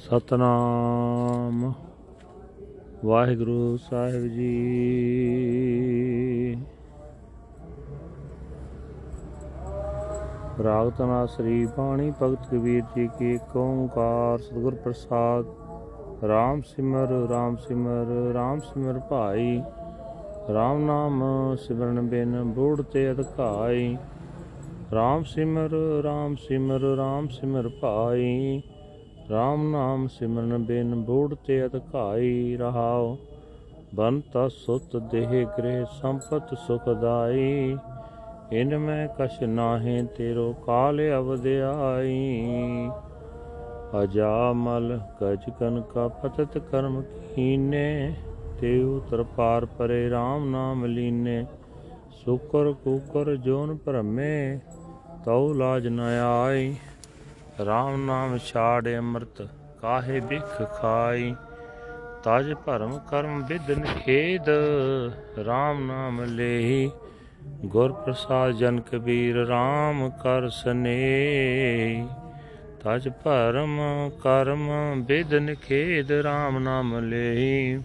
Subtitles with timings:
[0.00, 1.72] ਸਤਨਾਮ।
[3.04, 4.50] ਵਾਹਿਗੁਰੂ ਸਾਹਿਬ ਜੀ।
[10.64, 15.44] ਰਾਗ ਤਨਾ ਸ੍ਰੀ ਬਾਣੀ ਭਗਤ ਕਬੀਰ ਜੀ ਕੀ ਏਕ ਓੰਕਾਰ ਸਤਿਗੁਰ ਪ੍ਰਸਾਦ।
[16.24, 19.62] RAM ਸਿਮਰ RAM ਸਿਮਰ RAM ਸਿਮਰ ਭਾਈ।
[20.48, 21.24] RAM ਨਾਮ
[21.60, 23.96] ਸਿਮਰਨ ਬਿਨ ਬੂੜ ਤੇ ਅਧਿਕਾਈ।
[24.90, 25.70] RAM ਸਿਮਰ
[26.00, 28.62] RAM ਸਿਮਰ RAM ਸਿਮਰ ਭਾਈ।
[29.30, 33.16] RAM ਨਾਮ ਸਿਮਰਨ ਬਿਨ ਬੂੜ ਤੇ ਅਧਿਕਾਈ ਰਹਾਉ
[33.94, 37.76] ਬੰਤ ਸੁਤ ਦੇਹ ਗ੍ਰਹਿ ਸੰਪਤ ਸੁਖਦਾਈ
[38.52, 42.90] ਇਨ ਮੈਂ ਕਛ ਨਾਹੀਂ ਤੇਰੋ ਕਾਲ ਅਵਦ ਆਈ
[44.02, 47.02] ਅਜਾਮਲ ਗਜ ਕਨ ਕਾ ਪਤਤ ਕਰਮ
[47.34, 48.14] ਕੀਨੇ।
[48.60, 51.44] ਤੇ ਉਤਰ ਪਾਰ ਪਰੇ RAM ਨਾਮ ਲੀਨੇ।
[52.24, 54.58] ਸੁਕਰ ਕੁਕਰ ਜੋਨ ਭਰਮੇ,
[55.24, 56.00] ਤਉ ਲਾਜ ਨ
[56.44, 56.74] ਆਈ।
[57.62, 59.48] RAM ਨਾਮ ਛਾੜ ਅੰਮ੍ਰਿਤ,
[59.80, 61.34] ਕਾਹੇ ਬਿਖ ਖਾਈ?
[62.24, 64.48] ਤਜ ਭਰਮ ਕਰਮ ਵਿਦਨ ਖੇਦ
[65.38, 66.90] RAM ਨਾਮ ਲੇਹੀ।
[67.64, 72.06] ਗੁਰ ਪ੍ਰਸਾਦ ਜਨ ਕਬੀਰ RAM ਕਰ ਸਨੇ
[72.84, 73.80] ਤਜ ਭਰਮ
[74.22, 74.70] ਕਰਮ
[75.06, 77.82] ਵਿਦਨ ਖੇਦ RAM ਨਾਮ ਲੇਹੀ।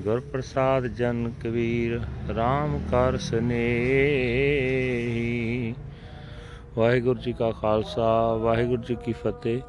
[0.00, 3.64] ਗੁਰ ਪ੍ਰਸਾਦ ਜਨ ਕਬੀਰ RAM ਕਰ ਸਨੇ
[6.78, 9.62] ਵਾਹਿਗੁਰੂ ਜੀ ਕਾ ਖਾਲਸਾ, ਵਾਹਿਗੁਰੂ ਜੀ ਕੀ ਫਤਿਹ।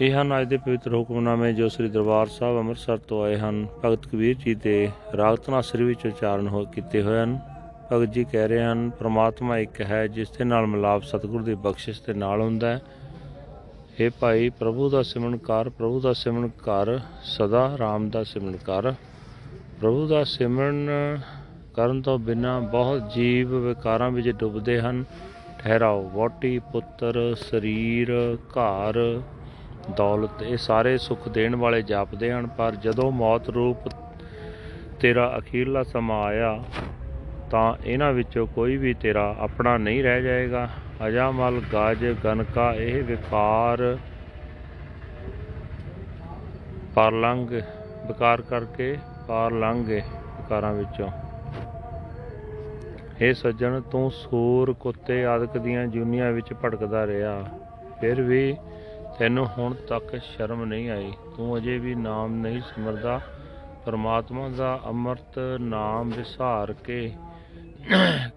[0.00, 4.06] ਇਹ ਹਨ ਅੱਜ ਦੇ ਪਵਿੱਤਰ ਹੁਕਮਨਾਮੇ ਜੋ ਸ੍ਰੀ ਦਰਬਾਰ ਸਾਹਿਬ ਅੰਮ੍ਰਿਤਸਰ ਤੋਂ ਆਏ ਹਨ। ਭਗਤ
[4.06, 7.38] ਕਬੀਰ ਜੀ ਦੇ ਰਾਗ ਤਨਾਸਰੀ ਵਿੱਚ ਉਚਾਰਨ ਹੋ ਕੀਤੇ ਹੋਏ ਹਨ।
[7.92, 12.02] ਭਗਤ ਜੀ ਕਹਿ ਰਹੇ ਹਨ, ਪ੍ਰਮਾਤਮਾ ਇੱਕ ਹੈ ਜਿਸ ਦੇ ਨਾਲ ਮਿਲਾਪ ਸਤਿਗੁਰੂ ਦੀ ਬਖਸ਼ਿਸ਼
[12.06, 12.80] ਦੇ ਨਾਲ ਹੁੰਦਾ ਹੈ।
[14.00, 18.92] ਇਹ ਭਾਈ, ਪ੍ਰਭੂ ਦਾ ਸਿਮਰਨ ਕਰ, ਪ੍ਰਭੂ ਦਾ ਸਿਮਰਨ ਕਰ, ਸਦਾ ਰਾਮ ਦਾ ਸਿਮਰਨ ਕਰ।
[19.80, 20.90] ਪ੍ਰਭੂ ਦਾ ਸਿਮਰਨ
[21.74, 25.04] ਕਰਨ ਤੋਂ ਬਿਨਾਂ ਬਹੁਤ ਜੀਵ ਵਿਕਾਰਾਂ ਵਿੱਚ ਡੁੱਬਦੇ ਹਨ।
[25.58, 28.12] ਠਹਿਰਾਓ। ਵੋਟੀ ਪੁੱਤਰ, ਸਰੀਰ,
[28.48, 29.22] ਘਰ,
[29.96, 33.88] ਦੌਲਤ, ਇਹ ਸਾਰੇ ਸੁੱਖ ਦੇਣ ਵਾਲੇ ਜਾਪਦੇ ਹਨ, ਪਰ ਜਦੋਂ ਮੌਤ ਰੂਪ
[35.00, 36.58] ਤੇਰਾ ਅਖੀਰਲਾ ਸਮਾਂ ਆਇਆ,
[37.50, 40.68] ਤਾਂ ਇਹਨਾਂ ਵਿੱਚੋਂ ਕੋਈ ਵੀ ਤੇਰਾ ਆਪਣਾ ਨਹੀਂ ਰਹਿ ਜਾਏਗਾ।
[41.06, 43.98] ਅਜਾਮਲ ਗਾਜ ਗਨਕਾ ਇਹ ਵਿਕਾਰ
[46.94, 47.46] ਪਾਰ ਲੰਘ
[48.06, 48.96] ਵਿਕਾਰ ਕਰਕੇ
[49.28, 50.00] ਪਾਰ ਲੰਘ ਗਏ
[50.36, 51.10] ਵਿਕਾਰਾਂ ਵਿੱਚੋਂ।
[53.20, 57.44] ਇਹ ਸੱਜਣ, ਤੂੰ ਸੂਰ ਕੁੱਤੇ ਆਦਿਕ ਦੀਆਂ ਜੁਨੀਆਂ ਵਿੱਚ ਭਟਕਦਾ ਰਿਹਾ।
[58.00, 58.56] ਫਿਰ ਵੀ
[59.18, 63.20] ਤੈਨੂੰ ਹੁਣ ਤੱਕ ਸ਼ਰਮ ਨਹੀਂ ਆਈ। ਤੂੰ ਅਜੇ ਵੀ ਨਾਮ ਨਹੀਂ ਸਿਮਰਦਾ।
[63.86, 67.12] ਪਰਮਾਤਮਾ ਦਾ ਅੰਮ੍ਰਿਤ ਨਾਮ ਵਿਸਾਰ ਕੇ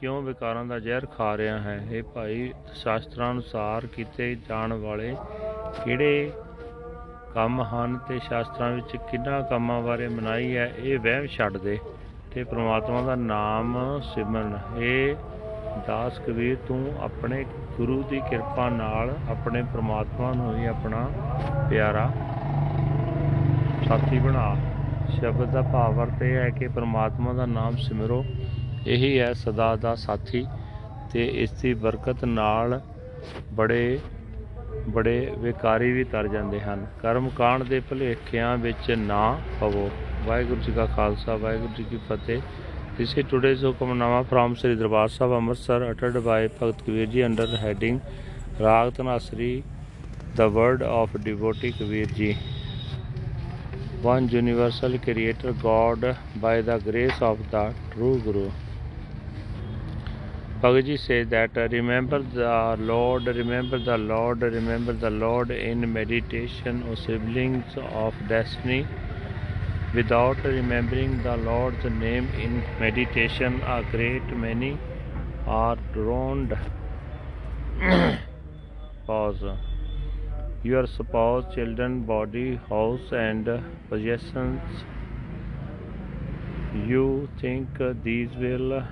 [0.00, 1.86] ਕਿਉਂ ਵਿਕਾਰਾਂ ਦਾ ਜ਼ਹਿਰ ਖਾ ਰਿਹਾ ਹੈ?
[1.90, 5.16] ਇਹ ਭਾਈ ਸ਼ਾਸਤਰਾਂ ਅਨੁਸਾਰ ਕੀਤੇ ਜਾਣ ਵਾਲੇ
[5.84, 6.32] ਕਿਹੜੇ
[7.34, 10.74] ਕੰਮ ਹਨ ਤੇ ਸ਼ਾਸਤਰਾਂ ਵਿੱਚ ਕਿੰਨਾ ਕੰਮਾਂ ਬਾਰੇ ਮਨਾਈ ਹੈ?
[10.78, 11.78] ਇਹ ਵਹਿਮ ਛੱਡ ਦੇ।
[12.36, 15.14] ਤੇ ਪ੍ਰਮਾਤਮਾ ਦਾ ਨਾਮ ਸਿਮਰਨ। ਇਹ
[15.86, 17.44] ਦਾਸ ਕਬੀਰ, ਤੂੰ ਆਪਣੇ
[17.76, 21.08] ਗੁਰੂ ਦੀ ਕਿਰਪਾ ਨਾਲ ਆਪਣੇ ਪ੍ਰਮਾਤਮਾ ਨੂੰ ਹੀ ਆਪਣਾ
[21.70, 22.10] ਪਿਆਰਾ
[23.88, 24.54] ਸਾਥੀ ਬਣਾ।
[25.10, 28.24] ਸ਼ਬਦ ਦਾ ਭਾਵ ਅਰਥ ਇਹ ਹੈ ਕਿ ਪ੍ਰਮਾਤਮਾ ਦਾ ਨਾਮ ਸਿਮਰੋ।
[28.86, 30.46] ਇਹੀ ਹੈ ਸਦਾ ਦਾ ਸਾਥੀ
[31.12, 32.80] ਤੇ ਇਸ ਦੀ ਬਰਕਤ ਨਾਲ
[33.52, 33.98] ਬੜੇ
[34.88, 39.90] ਬੜੇ ਵਿਕਾਰੀ ਵੀ ਤਰ ਜਾਂਦੇ ਹਨ। ਕਰਮ ਕਾਂਡ ਦੇ ਭੁਲੇਖਿਆਂ ਵਿੱਚ ਨਾ ਪਵੋ।
[40.26, 42.40] ਵਾਹਿਗੁਰੂ ਜੀ ਕਾ ਖਾਲਸਾ ਵਾਹਿਗੁਰੂ ਜੀ ਕੀ ਫਤਿਹ
[42.98, 47.46] This is today's hukamnama from Sri Darbar Sahib Amritsar uttered by Bhagat Kabir Ji under
[47.50, 47.98] the heading
[48.66, 49.50] Rag Tanasri
[50.40, 52.30] The Word of Devotee Kabir Ji
[54.06, 56.06] One universal creator God
[56.46, 58.46] by the grace of the true Guru
[60.62, 66.82] Bhagaji says that uh, remember the Lord, remember the Lord, remember the Lord in meditation,
[66.90, 68.86] O siblings of destiny.
[69.94, 74.78] Without remembering the Lord's name in meditation, a great many
[75.46, 76.58] are drowned.
[79.06, 79.52] Pause.
[80.64, 83.48] Your spouse, children, body, house, and
[83.88, 84.60] possessions.
[86.74, 87.68] You think
[88.02, 88.82] these will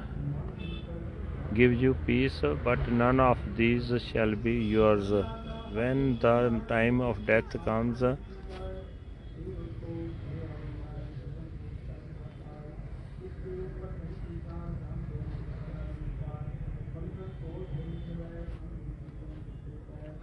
[1.54, 5.10] give you peace, but none of these shall be yours.
[5.72, 8.02] When the time of death comes,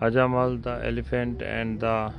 [0.02, 2.12] Ajamal the elephant and the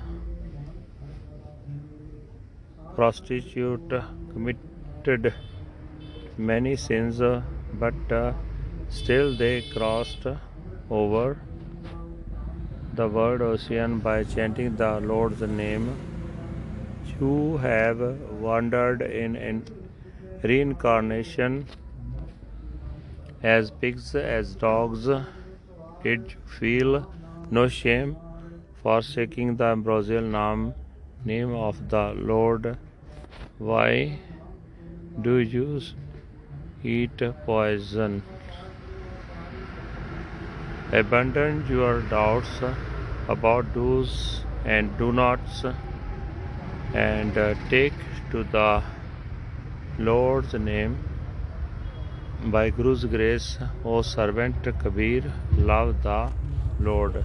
[2.95, 3.93] prostitute
[4.33, 5.35] committed
[6.37, 7.21] many sins,
[7.75, 8.33] but uh,
[8.93, 10.27] Still they crossed
[10.91, 11.39] over
[12.93, 15.97] the world ocean by chanting the Lord's name.
[17.19, 18.01] You have
[18.33, 19.65] wandered in, in
[20.43, 21.67] reincarnation
[23.43, 25.07] as pigs, as dogs.
[26.03, 27.11] Did you feel
[27.57, 28.13] no shame
[28.83, 30.63] forsaking the ambrosial name
[31.31, 32.69] name of the Lord.
[33.59, 34.19] Why
[35.27, 35.81] do you
[36.83, 38.23] eat poison?
[41.01, 42.55] Abandon your doubts
[43.29, 44.17] about do's
[44.65, 45.63] and do nots
[46.95, 47.35] and
[47.69, 48.01] take
[48.31, 48.83] to the
[49.99, 50.97] Lord's name
[52.57, 55.31] by Guru's grace, O servant Kabir,
[55.73, 56.21] love the
[56.81, 57.25] Lord.